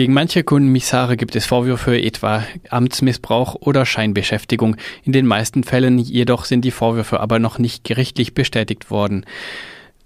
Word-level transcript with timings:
Gegen 0.00 0.14
manche 0.14 0.44
Kommissare 0.44 1.18
gibt 1.18 1.36
es 1.36 1.44
Vorwürfe, 1.44 2.00
etwa 2.00 2.42
Amtsmissbrauch 2.70 3.56
oder 3.56 3.84
Scheinbeschäftigung. 3.84 4.76
In 5.04 5.12
den 5.12 5.26
meisten 5.26 5.62
Fällen 5.62 5.98
jedoch 5.98 6.46
sind 6.46 6.64
die 6.64 6.70
Vorwürfe 6.70 7.20
aber 7.20 7.38
noch 7.38 7.58
nicht 7.58 7.84
gerichtlich 7.84 8.32
bestätigt 8.32 8.90
worden. 8.90 9.26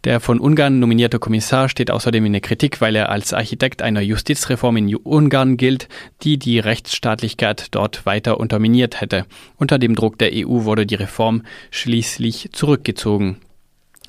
Der 0.02 0.18
von 0.18 0.40
Ungarn 0.40 0.80
nominierte 0.80 1.20
Kommissar 1.20 1.68
steht 1.68 1.92
außerdem 1.92 2.26
in 2.26 2.32
der 2.32 2.40
Kritik, 2.40 2.80
weil 2.80 2.96
er 2.96 3.08
als 3.08 3.32
Architekt 3.32 3.82
einer 3.82 4.00
Justizreform 4.00 4.78
in 4.78 4.96
Ungarn 4.96 5.56
gilt, 5.56 5.86
die 6.22 6.40
die 6.40 6.58
Rechtsstaatlichkeit 6.58 7.68
dort 7.70 8.04
weiter 8.04 8.40
unterminiert 8.40 9.00
hätte. 9.00 9.26
Unter 9.58 9.78
dem 9.78 9.94
Druck 9.94 10.18
der 10.18 10.32
EU 10.34 10.64
wurde 10.64 10.86
die 10.86 10.96
Reform 10.96 11.44
schließlich 11.70 12.48
zurückgezogen. 12.50 13.36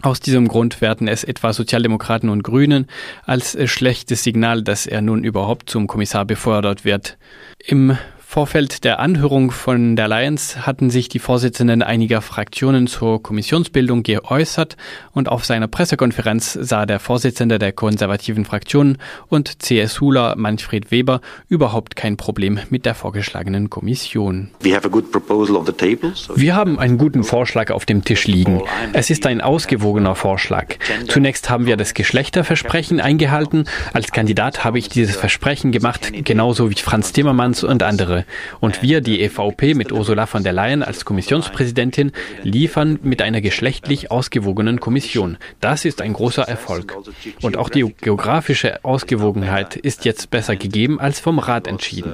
Aus 0.02 0.20
diesem 0.20 0.48
Grund 0.48 0.82
werten 0.82 1.08
es 1.08 1.24
etwa 1.24 1.54
Sozialdemokraten 1.54 2.30
und 2.30 2.44
Grünen 2.44 2.88
als 3.24 3.58
schlechtes 3.70 4.24
Signal, 4.24 4.62
dass 4.62 4.86
er 4.86 5.02
nun 5.02 5.24
überhaupt 5.24 5.70
zum 5.70 5.88
Kommissar 5.88 6.26
befördert 6.26 6.86
wird. 6.86 7.18
Im 7.66 7.98
Vorfeld 8.28 8.84
der 8.84 9.00
Anhörung 9.00 9.52
von 9.52 9.96
der 9.96 10.10
Lions 10.10 10.66
hatten 10.68 10.90
sich 10.90 11.08
die 11.08 11.20
Vorsitzenden 11.20 11.82
einiger 11.82 12.22
Fraktionen 12.22 12.86
zur 12.88 13.24
Kommissionsbildung 13.24 14.04
geäußert 14.04 14.76
und 15.14 15.30
auf 15.30 15.46
seiner 15.46 15.70
Pressekonferenz 15.70 16.52
sah 16.52 16.86
der 16.86 17.00
Vorsitzende 17.00 17.60
der 17.60 17.72
konservativen 17.72 18.44
Fraktion 18.44 18.98
und 19.30 19.64
CSUler 19.64 20.36
Manfred 20.36 20.92
Weber 20.92 21.22
überhaupt 21.48 21.96
kein 21.96 22.18
Problem 22.18 22.60
mit 22.70 22.86
der 22.86 22.94
vorgeschlagenen 22.94 23.70
Kommission. 23.70 24.50
Wir 24.60 26.56
haben 26.56 26.80
einen 26.80 26.98
guten 26.98 27.24
Vorschlag 27.24 27.72
auf 27.72 27.86
dem 27.86 28.04
Tisch 28.04 28.28
liegen. 28.28 28.64
Es 28.92 29.10
ist 29.10 29.26
ein 29.28 29.40
ausgewogener 29.40 30.16
Vorschlag. 30.16 30.76
Zunächst 31.08 31.50
haben 31.50 31.68
wir 31.68 31.78
das 31.78 31.94
Geschlechterversprechen 31.94 33.00
eingehalten. 33.00 33.64
Als 33.94 34.12
Kandidat 34.12 34.66
habe 34.66 34.78
ich 34.78 34.90
dieses 34.90 35.16
Versprechen 35.16 35.72
gemacht, 35.72 36.12
genauso 36.26 36.70
wie 36.70 36.76
Franz 36.76 37.14
Timmermans 37.14 37.64
und 37.64 37.82
andere. 37.82 38.15
Und 38.60 38.82
wir, 38.82 39.02
die 39.02 39.22
EVP 39.22 39.74
mit 39.74 39.92
Ursula 39.92 40.26
von 40.26 40.44
der 40.44 40.54
Leyen 40.54 40.84
als 40.84 41.04
Kommissionspräsidentin, 41.04 42.12
liefern 42.44 43.00
mit 43.04 43.22
einer 43.22 43.42
geschlechtlich 43.42 44.12
ausgewogenen 44.12 44.80
Kommission. 44.80 45.38
Das 45.60 45.84
ist 45.84 46.02
ein 46.02 46.14
großer 46.14 46.44
Erfolg. 46.44 46.96
Und 47.42 47.58
auch 47.58 47.70
die 47.70 47.94
geografische 48.00 48.84
Ausgewogenheit 48.86 49.76
ist 49.76 50.06
jetzt 50.06 50.30
besser 50.30 50.56
gegeben 50.56 51.00
als 51.00 51.20
vom 51.20 51.40
Rat 51.40 51.68
entschieden. 51.68 52.14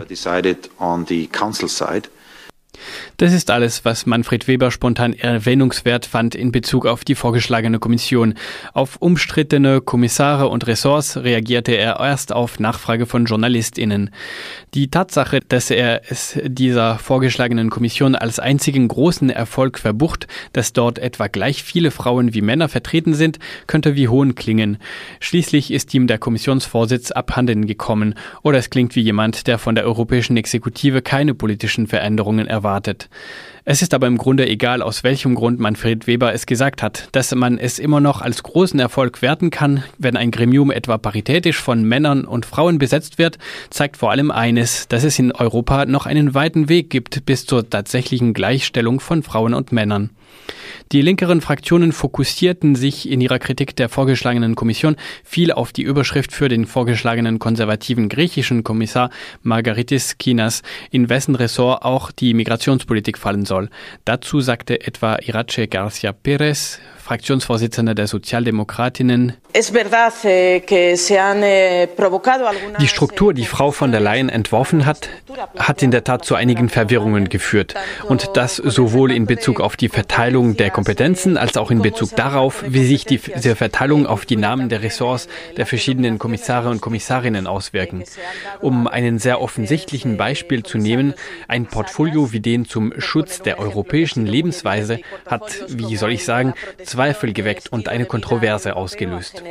Das 3.17 3.33
ist 3.33 3.51
alles, 3.51 3.85
was 3.85 4.05
Manfred 4.05 4.47
Weber 4.47 4.71
spontan 4.71 5.13
erwähnungswert 5.13 6.05
fand 6.05 6.35
in 6.35 6.51
Bezug 6.51 6.85
auf 6.85 7.05
die 7.05 7.15
vorgeschlagene 7.15 7.79
Kommission. 7.79 8.33
Auf 8.73 8.97
umstrittene 8.97 9.81
Kommissare 9.81 10.47
und 10.47 10.67
Ressorts 10.67 11.17
reagierte 11.17 11.73
er 11.73 11.99
erst 11.99 12.33
auf 12.33 12.59
Nachfrage 12.59 13.05
von 13.05 13.25
JournalistInnen. 13.25 14.09
Die 14.73 14.89
Tatsache, 14.89 15.39
dass 15.47 15.69
er 15.71 16.01
es 16.09 16.39
dieser 16.43 16.97
vorgeschlagenen 16.97 17.69
Kommission 17.69 18.15
als 18.15 18.39
einzigen 18.39 18.87
großen 18.87 19.29
Erfolg 19.29 19.79
verbucht, 19.79 20.27
dass 20.53 20.73
dort 20.73 20.99
etwa 20.99 21.27
gleich 21.27 21.63
viele 21.63 21.91
Frauen 21.91 22.33
wie 22.33 22.41
Männer 22.41 22.69
vertreten 22.69 23.13
sind, 23.13 23.39
könnte 23.67 23.95
wie 23.95 24.07
Hohn 24.07 24.35
klingen. 24.35 24.77
Schließlich 25.19 25.71
ist 25.71 25.93
ihm 25.93 26.07
der 26.07 26.17
Kommissionsvorsitz 26.17 27.11
abhanden 27.11 27.67
gekommen 27.67 28.15
oder 28.43 28.57
es 28.57 28.69
klingt 28.69 28.95
wie 28.95 29.01
jemand, 29.01 29.47
der 29.47 29.57
von 29.57 29.75
der 29.75 29.85
europäischen 29.85 30.37
Exekutive 30.37 31.01
keine 31.01 31.33
politischen 31.33 31.87
Veränderungen 31.87 32.47
erwartet 32.47 32.80
erwartet. 32.81 33.09
Es 33.63 33.83
ist 33.83 33.93
aber 33.93 34.07
im 34.07 34.17
Grunde 34.17 34.49
egal, 34.49 34.81
aus 34.81 35.03
welchem 35.03 35.35
Grund 35.35 35.59
Manfred 35.59 36.07
Weber 36.07 36.33
es 36.33 36.47
gesagt 36.47 36.81
hat, 36.81 37.09
dass 37.11 37.35
man 37.35 37.59
es 37.59 37.77
immer 37.77 37.99
noch 37.99 38.21
als 38.21 38.41
großen 38.41 38.79
Erfolg 38.79 39.21
werten 39.21 39.51
kann, 39.51 39.83
wenn 39.99 40.17
ein 40.17 40.31
Gremium 40.31 40.71
etwa 40.71 40.97
paritätisch 40.97 41.57
von 41.57 41.83
Männern 41.83 42.25
und 42.25 42.47
Frauen 42.47 42.79
besetzt 42.79 43.19
wird, 43.19 43.37
zeigt 43.69 43.97
vor 43.97 44.09
allem 44.09 44.31
eines, 44.31 44.87
dass 44.87 45.03
es 45.03 45.19
in 45.19 45.31
Europa 45.31 45.85
noch 45.85 46.07
einen 46.07 46.33
weiten 46.33 46.69
Weg 46.69 46.89
gibt 46.89 47.23
bis 47.27 47.45
zur 47.45 47.69
tatsächlichen 47.69 48.33
Gleichstellung 48.33 48.99
von 48.99 49.21
Frauen 49.21 49.53
und 49.53 49.71
Männern. 49.71 50.09
Die 50.91 51.01
linkeren 51.01 51.39
Fraktionen 51.39 51.93
fokussierten 51.93 52.75
sich 52.75 53.09
in 53.09 53.21
ihrer 53.21 53.39
Kritik 53.39 53.75
der 53.75 53.87
vorgeschlagenen 53.87 54.55
Kommission 54.55 54.97
viel 55.23 55.51
auf 55.51 55.71
die 55.71 55.83
Überschrift 55.83 56.33
für 56.33 56.49
den 56.49 56.65
vorgeschlagenen 56.65 57.39
konservativen 57.39 58.09
griechischen 58.09 58.63
Kommissar 58.63 59.09
Margaritis 59.41 60.17
Kinas, 60.17 60.63
in 60.89 61.09
wessen 61.09 61.35
Ressort 61.35 61.83
auch 61.83 62.11
die 62.11 62.33
Migrationspolitik 62.33 63.17
fallen 63.17 63.45
soll. 63.45 63.50
Dazu 64.05 64.41
sagte 64.41 64.81
etwa 64.85 65.17
Irache 65.21 65.67
Garcia 65.67 66.11
Perez, 66.11 66.79
Fraktionsvorsitzender 67.11 67.93
der 67.93 68.07
Sozialdemokratinnen. 68.07 69.33
Eh, 69.53 69.59
eh, 69.59 70.61
die 72.79 72.87
Struktur, 72.87 73.33
die 73.33 73.43
Frau 73.43 73.71
von 73.71 73.91
der 73.91 73.99
Leyen 73.99 74.29
entworfen 74.29 74.85
hat, 74.85 75.09
hat 75.57 75.83
in 75.83 75.91
der 75.91 76.05
Tat 76.05 76.23
zu 76.23 76.35
einigen 76.35 76.69
Verwirrungen 76.69 77.27
geführt. 77.27 77.75
Und 78.07 78.29
das 78.35 78.55
sowohl 78.55 79.11
in 79.11 79.25
Bezug 79.25 79.59
auf 79.59 79.75
die 79.75 79.89
Verteilung 79.89 80.55
der 80.55 80.69
Kompetenzen 80.69 81.35
als 81.35 81.57
auch 81.57 81.69
in 81.69 81.81
Bezug 81.81 82.15
darauf, 82.15 82.63
wie 82.65 82.85
sich 82.85 83.03
diese 83.03 83.57
Verteilung 83.57 84.07
auf 84.07 84.25
die 84.25 84.37
Namen 84.37 84.69
der 84.69 84.81
Ressorts 84.81 85.27
der 85.57 85.65
verschiedenen 85.65 86.17
Kommissare 86.17 86.69
und 86.69 86.79
Kommissarinnen 86.79 87.45
auswirken. 87.45 88.05
Um 88.61 88.87
einen 88.87 89.19
sehr 89.19 89.41
offensichtlichen 89.41 90.15
Beispiel 90.15 90.63
zu 90.63 90.77
nehmen, 90.77 91.13
ein 91.49 91.65
Portfolio 91.65 92.31
wie 92.31 92.39
den 92.39 92.63
zum 92.63 92.93
Schutz 93.01 93.41
der 93.41 93.59
europäischen 93.59 94.25
Lebensweise 94.25 95.01
hat, 95.25 95.65
wie 95.67 95.97
soll 95.97 96.13
ich 96.13 96.23
sagen, 96.23 96.53
Zweifel 97.01 97.33
geweckt 97.33 97.71
und 97.71 97.89
eine 97.89 98.05
Kontroverse 98.05 98.75
ausgelöst. 98.75 99.41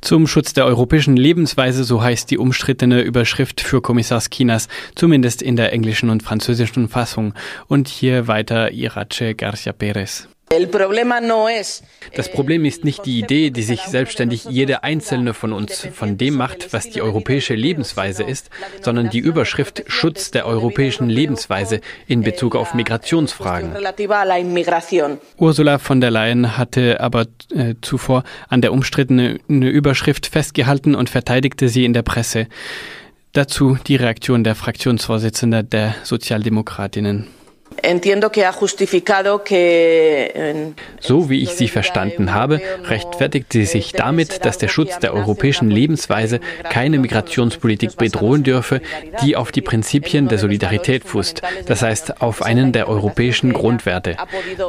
Zum 0.00 0.26
Schutz 0.26 0.52
der 0.52 0.64
europäischen 0.64 1.16
Lebensweise, 1.16 1.84
so 1.84 2.02
heißt 2.02 2.28
die 2.28 2.38
umstrittene 2.38 3.02
Überschrift 3.02 3.60
für 3.60 3.80
Kommissars 3.80 4.30
Chinas, 4.30 4.66
zumindest 4.96 5.42
in 5.42 5.54
der 5.54 5.72
englischen 5.72 6.10
und 6.10 6.24
französischen 6.24 6.88
Fassung. 6.88 7.34
Und 7.68 7.86
hier 7.86 8.26
weiter 8.26 8.72
Irache 8.72 9.36
Garcia 9.36 9.72
Perez. 9.72 10.26
Das 12.14 12.30
Problem 12.30 12.64
ist 12.64 12.84
nicht 12.84 13.06
die 13.06 13.18
Idee, 13.18 13.50
die 13.50 13.62
sich 13.62 13.80
selbstständig 13.82 14.44
jede 14.44 14.84
einzelne 14.84 15.34
von 15.34 15.52
uns 15.52 15.88
von 15.92 16.16
dem 16.16 16.34
macht, 16.34 16.72
was 16.72 16.90
die 16.90 17.02
europäische 17.02 17.54
Lebensweise 17.54 18.22
ist, 18.22 18.50
sondern 18.80 19.10
die 19.10 19.18
Überschrift 19.18 19.82
Schutz 19.86 20.30
der 20.30 20.46
europäischen 20.46 21.08
Lebensweise 21.08 21.80
in 22.06 22.22
Bezug 22.22 22.54
auf 22.54 22.74
Migrationsfragen. 22.74 23.72
Ursula 25.36 25.78
von 25.78 26.00
der 26.00 26.10
Leyen 26.10 26.56
hatte 26.56 27.00
aber 27.00 27.26
äh, 27.52 27.74
zuvor 27.80 28.22
an 28.48 28.60
der 28.60 28.72
umstrittenen 28.72 29.38
Überschrift 29.48 30.26
festgehalten 30.26 30.94
und 30.94 31.10
verteidigte 31.10 31.68
sie 31.68 31.84
in 31.84 31.92
der 31.92 32.02
Presse. 32.02 32.46
Dazu 33.32 33.76
die 33.86 33.96
Reaktion 33.96 34.44
der 34.44 34.54
Fraktionsvorsitzende 34.54 35.64
der 35.64 35.96
Sozialdemokratinnen. 36.04 37.26
So 41.00 41.30
wie 41.30 41.42
ich 41.42 41.50
sie 41.50 41.68
verstanden 41.68 42.32
habe, 42.32 42.60
rechtfertigt 42.84 43.52
sie 43.52 43.64
sich 43.64 43.92
damit, 43.92 44.44
dass 44.44 44.58
der 44.58 44.68
Schutz 44.68 44.98
der 45.00 45.12
europäischen 45.12 45.70
Lebensweise 45.70 46.40
keine 46.70 46.98
Migrationspolitik 46.98 47.96
bedrohen 47.96 48.42
dürfe, 48.42 48.80
die 49.22 49.36
auf 49.36 49.52
die 49.52 49.60
Prinzipien 49.60 50.28
der 50.28 50.38
Solidarität 50.38 51.04
fußt, 51.04 51.42
das 51.66 51.82
heißt 51.82 52.22
auf 52.22 52.42
einen 52.42 52.72
der 52.72 52.88
europäischen 52.88 53.52
Grundwerte. 53.52 54.16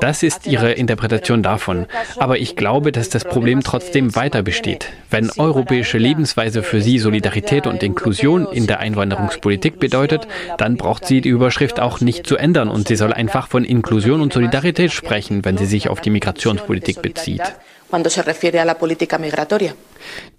Das 0.02 0.24
ist 0.24 0.48
ihre 0.48 0.74
Interpretation 0.74 1.44
davon. 1.44 1.86
Aber 2.18 2.38
ich 2.38 2.56
glaube, 2.56 2.92
dass 2.92 3.10
das 3.10 3.24
Problem 3.24 3.62
trotzdem 3.62 4.16
weiter 4.16 4.42
besteht. 4.42 4.90
Wenn 5.10 5.32
europäische 5.38 5.98
Lebensweise 5.98 6.64
für 6.64 6.82
sie 6.82 7.00
Solidarität 7.00 7.68
und 7.68 7.84
Inklusion 7.84 8.48
in 8.52 8.68
der 8.68 8.80
Einwanderungspolitik 8.80 9.80
bedeutet, 9.80 10.28
dann 10.58 10.78
braucht 10.78 11.06
sie 11.06 11.22
die 11.22 11.30
Überschrift 11.30 11.80
auch 11.80 12.02
nicht 12.02 12.28
zu 12.28 12.36
ändern 12.36 12.70
und 12.70 12.85
sie 12.88 12.96
soll 12.96 13.14
einfach 13.14 13.48
von 13.48 13.64
Inklusion 13.64 14.22
und 14.22 14.34
Solidarität 14.34 14.92
sprechen, 14.92 15.46
wenn 15.46 15.58
sie 15.58 15.66
sich 15.66 15.90
auf 15.90 16.02
die 16.02 16.10
Migrationspolitik 16.10 17.02
bezieht. 17.02 17.42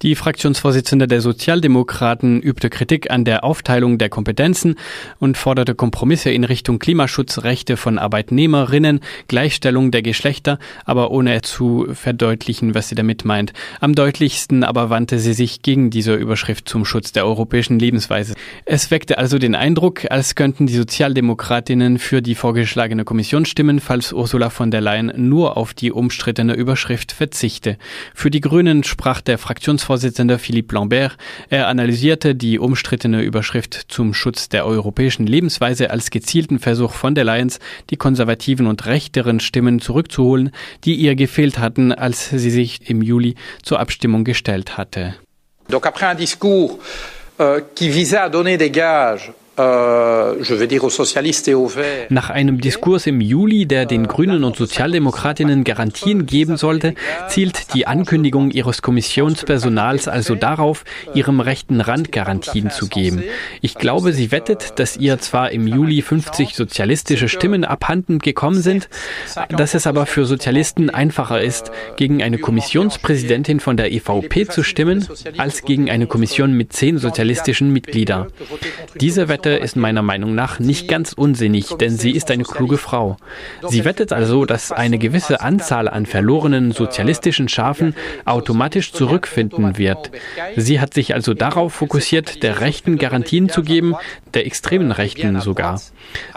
Die 0.03 0.15
Fraktionsvorsitzende 0.15 1.07
der 1.07 1.21
Sozialdemokraten 1.21 2.41
übte 2.41 2.71
Kritik 2.71 3.11
an 3.11 3.25
der 3.25 3.45
Aufteilung 3.45 3.99
der 3.99 4.09
Kompetenzen 4.09 4.77
und 5.19 5.37
forderte 5.37 5.75
Kompromisse 5.75 6.31
in 6.31 6.45
Richtung 6.45 6.79
Klimaschutz, 6.79 7.43
Rechte 7.43 7.77
von 7.77 7.99
Arbeitnehmerinnen, 7.99 9.01
Gleichstellung 9.29 9.91
der 9.91 10.03
Geschlechter, 10.03 10.59
aber 10.85 11.11
ohne 11.11 11.43
zu 11.43 11.87
verdeutlichen, 11.93 12.75
was 12.75 12.89
sie 12.89 12.95
damit 12.95 13.25
meint. 13.25 13.53
Am 13.81 13.95
deutlichsten 13.95 14.65
aber 14.65 14.91
wandte 14.91 15.19
sie 15.19 15.33
sich 15.33 15.63
gegen 15.63 15.91
diese 15.91 16.15
Überschrift 16.15 16.69
zum 16.69 16.85
Schutz 16.85 17.13
der 17.13 17.27
europäischen 17.27 17.79
Lebensweise. 17.79 18.35
Es 18.65 18.91
weckte 18.91 19.19
also 19.19 19.39
den 19.39 19.55
Eindruck, 19.55 20.11
als 20.11 20.35
könnten 20.35 20.67
die 20.67 20.77
Sozialdemokratinnen 20.77 21.99
für 21.99 22.23
die 22.23 22.35
vorgeschlagene 22.35 23.05
Kommission 23.05 23.47
stimmen, 23.47 23.81
falls 23.81 24.13
Ursula 24.13 24.51
von 24.51 24.71
der 24.71 24.81
Leyen 24.81 25.13
nur 25.17 25.57
auf 25.57 25.75
die 25.75 25.93
umstrittene 25.93 26.55
Überschrift 26.55 27.13
verzichte. 27.47 27.77
Für 28.15 28.31
die 28.31 28.41
Grünen 28.41 28.85
sprach 28.85 29.21
der 29.21 29.39
Fraktionsvorsitzende 29.39 30.39
Philippe 30.39 30.75
Lambert. 30.75 31.17
Er 31.49 31.69
analysierte 31.69 32.35
die 32.35 32.59
umstrittene 32.59 33.23
Überschrift 33.23 33.87
zum 33.89 34.15
Schutz 34.15 34.49
der 34.49 34.67
europäischen 34.67 35.27
Lebensweise 35.27 35.91
als 35.91 36.11
gezielten 36.11 36.59
Versuch 36.59 36.93
von 36.93 37.15
der 37.15 37.25
Leyen, 37.25 37.53
die 37.91 37.97
konservativen 37.97 38.67
und 38.67 38.87
rechteren 38.87 39.41
Stimmen 39.41 39.81
zurückzuholen, 39.81 40.51
die 40.85 40.95
ihr 40.95 41.15
gefehlt 41.15 41.59
hatten, 41.59 41.93
als 41.93 42.31
sie 42.31 42.51
sich 42.51 42.91
im 42.91 43.03
Juli 43.03 43.35
zur 43.63 43.79
Abstimmung 43.79 44.25
gestellt 44.25 44.77
hatte. 44.77 45.15
Donc 45.69 45.87
après 45.87 46.07
un 46.07 46.15
discours 46.15 46.79
euh, 47.41 47.61
qui 47.75 47.91
visait 47.91 48.19
à 48.19 48.29
donner 48.29 48.57
des 48.57 48.71
gages 48.71 49.33
Nach 52.11 52.31
einem 52.31 52.61
Diskurs 52.61 53.07
im 53.07 53.21
Juli, 53.23 53.65
der 53.65 53.87
den 53.87 54.07
Grünen 54.07 54.45
und 54.45 54.57
Sozialdemokratinnen 54.57 55.65
Garantien 55.65 56.27
geben 56.27 56.59
sollte, 56.59 56.95
zielt 57.29 57.73
die 57.75 57.87
Ankündigung 57.87 58.51
ihres 58.51 58.83
Kommissionspersonals 58.83 60.09
also 60.09 60.35
darauf, 60.35 60.85
ihrem 61.15 61.41
rechten 61.41 61.81
Rand 61.81 62.13
Garantien 62.13 62.71
zu 62.71 62.89
geben. 62.89 63.23
Ich 63.63 63.77
glaube, 63.77 64.13
sie 64.13 64.31
wettet, 64.31 64.79
dass 64.79 64.99
ihr 64.99 65.19
zwar 65.21 65.51
im 65.53 65.67
Juli 65.67 66.03
50 66.03 66.55
sozialistische 66.55 67.29
Stimmen 67.29 67.65
abhanden 67.65 68.19
gekommen 68.19 68.61
sind, 68.61 68.91
dass 69.49 69.73
es 69.75 69.87
aber 69.87 70.05
für 70.05 70.27
Sozialisten 70.27 70.91
einfacher 70.91 71.41
ist, 71.41 71.71
gegen 71.97 72.23
eine 72.23 72.37
Kommissionspräsidentin 72.39 73.61
von 73.61 73.79
der 73.79 73.91
EVP 73.91 74.49
zu 74.49 74.63
stimmen, 74.63 75.07
als 75.39 75.63
gegen 75.63 75.91
eine 75.91 76.07
Kommission 76.07 76.53
mit 76.53 76.75
zehn 76.75 76.99
sozialistischen 76.99 77.73
Mitgliedern. 77.73 78.27
Diese 79.01 79.29
Wette 79.29 79.46
Wette 79.47 79.63
ist 79.63 79.77
meiner 79.77 80.03
Meinung 80.03 80.35
nach 80.35 80.59
nicht 80.59 80.89
ganz 80.89 81.13
unsinnig, 81.13 81.69
denn 81.81 81.97
sie 81.97 82.11
ist 82.11 82.33
eine 82.33 82.43
kluge 82.43 82.79
Frau. 82.79 83.17
Sie 83.69 83.85
wettet 83.85 84.13
also, 84.13 84.45
dass 84.45 84.73
eine 84.73 84.99
gewisse 84.99 85.41
Anzahl 85.41 85.89
an 85.89 86.05
verlorenen 86.05 86.73
sozialistischen 86.73 87.49
Schafen 87.49 87.95
automatisch 88.25 88.91
zurückfinden 88.91 89.79
wird. 89.79 90.11
Sie 90.57 90.81
hat 90.81 90.95
sich 90.95 91.15
also 91.15 91.33
darauf 91.33 91.75
fokussiert, 91.75 92.43
der 92.43 92.61
Rechten 92.61 92.99
Garantien 92.99 93.49
zu 93.49 93.63
geben, 93.63 93.95
der 94.35 94.47
extremen 94.47 94.91
Rechten 94.91 95.41
sogar. 95.41 95.81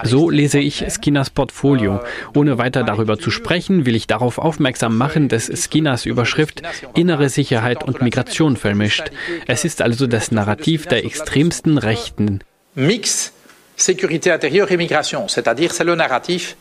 So 0.04 0.30
lese 0.30 0.60
ich 0.60 0.86
Skinas 0.90 1.32
Portfolio. 1.32 2.02
Ohne 2.36 2.60
weiter 2.60 2.84
darüber 2.84 3.18
zu 3.18 3.32
sprechen, 3.32 3.88
will 3.88 3.96
ich 3.96 4.06
darauf 4.06 4.38
aufmerksam 4.38 4.98
machen, 4.98 5.30
dass 5.30 5.48
Skinas 5.48 6.06
Überschrift 6.06 6.62
innere 6.94 7.30
Sicherheit 7.30 7.84
und 7.84 8.04
Migration 8.04 8.56
vermischt. 8.56 9.10
Es 9.48 9.66
ist 9.66 9.82
also 9.82 10.06
das 10.06 10.32
Narrativ 10.32 10.86
der 10.86 11.06
extremsten 11.06 11.80
Rechten 11.80 12.42
mix 12.76 13.34
sécurité 13.76 14.32
intérieure 14.32 14.72
et 14.72 14.78
migration, 14.78 15.28
c'est-à-dire 15.28 15.72
c'est 15.74 15.84
le 15.84 15.96
narratif 15.96 16.58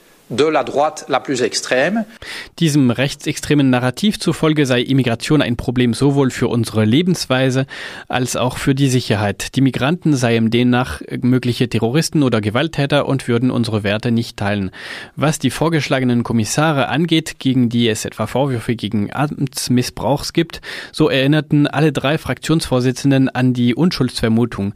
Diesem 2.59 2.91
rechtsextremen 2.91 3.71
Narrativ 3.71 4.21
zufolge 4.21 4.67
sei 4.67 4.83
Immigration 4.83 5.41
ein 5.41 5.57
Problem 5.57 5.95
sowohl 5.95 6.31
für 6.31 6.49
unsere 6.49 6.85
Lebensweise 6.85 7.65
als 8.09 8.37
auch 8.37 8.59
für 8.59 8.75
die 8.75 8.91
Sicherheit. 8.91 9.57
Die 9.57 9.63
Migranten 9.63 10.15
seien 10.15 10.51
demnach 10.51 11.01
mögliche 11.23 11.71
Terroristen 11.71 12.23
oder 12.23 12.43
Gewalttäter 12.43 13.07
und 13.07 13.27
würden 13.27 13.51
unsere 13.51 13.85
Werte 13.85 14.11
nicht 14.11 14.37
teilen. 14.37 14.71
Was 15.17 15.39
die 15.39 15.51
vorgeschlagenen 15.51 16.25
Kommissare 16.25 16.89
angeht, 16.89 17.39
gegen 17.39 17.71
die 17.71 17.89
es 17.89 18.05
etwa 18.05 18.27
Vorwürfe 18.27 18.77
gegen 18.77 19.11
Amtsmissbrauchs 19.11 20.35
gibt, 20.35 20.61
so 20.93 21.09
erinnerten 21.09 21.67
alle 21.67 21.91
drei 21.91 22.19
Fraktionsvorsitzenden 22.19 23.31
an 23.31 23.55
die 23.55 23.75
Unschuldsvermutung. 23.75 24.75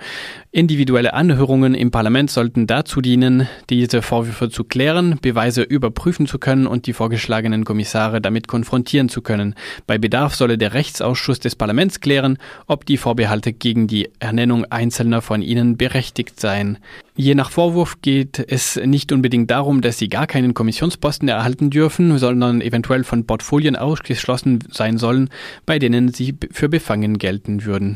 Individuelle 0.51 1.15
Anhörungen 1.15 1.75
im 1.75 1.91
Parlament 1.91 2.31
sollten 2.31 2.67
dazu 2.67 3.01
dienen, 3.01 3.49
diese 3.71 4.03
Vorwürfe 4.03 4.51
zu 4.51 4.65
klären, 4.65 5.19
Beweise 5.21 5.42
überprüfen 5.49 6.27
zu 6.27 6.39
können 6.39 6.67
und 6.67 6.87
die 6.87 6.93
vorgeschlagenen 6.93 7.65
Kommissare 7.65 8.21
damit 8.21 8.49
konfrontieren 8.49 9.09
zu 9.09 9.23
können. 9.23 9.55
Bei 9.87 9.99
Bedarf 9.99 10.35
solle 10.35 10.57
der 10.57 10.75
Rechtsausschuss 10.75 11.41
des 11.41 11.57
Parlaments 11.57 12.01
klären, 12.01 12.39
ob 12.67 12.87
die 12.87 12.97
Vorbehalte 12.97 13.53
gegen 13.53 13.87
die 13.87 14.09
Ernennung 14.21 14.65
einzelner 14.67 15.21
von 15.23 15.43
ihnen 15.43 15.77
berechtigt 15.77 16.39
seien. 16.41 16.79
Je 17.15 17.35
nach 17.35 17.51
Vorwurf 17.51 18.01
geht 18.01 18.43
es 18.49 18.77
nicht 18.77 19.13
unbedingt 19.13 19.51
darum, 19.51 19.83
dass 19.83 19.99
sie 19.99 20.09
gar 20.09 20.27
keinen 20.27 20.55
Kommissionsposten 20.55 21.29
erhalten 21.29 21.69
dürfen, 21.69 22.17
sondern 22.17 22.63
eventuell 22.63 23.05
von 23.05 23.27
Portfolien 23.27 23.77
ausgeschlossen 23.77 24.61
sein 24.71 24.97
sollen, 24.97 25.29
bei 25.67 25.79
denen 25.79 26.13
sie 26.13 26.35
für 26.53 26.71
befangen 26.71 27.19
gelten 27.19 27.67
würden. 27.67 27.91